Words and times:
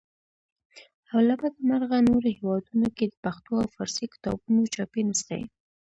او 1.11 1.19
له 1.27 1.35
بده 1.41 1.59
مرغه 1.69 1.97
نورو 2.09 2.29
هیوادونو 2.37 2.87
کې 2.95 3.05
د 3.07 3.13
پښتو 3.23 3.51
او 3.61 3.73
فارسي 3.75 4.05
کتابونو 4.13 4.61
چاپي 4.73 5.01
نخسې. 5.09 5.41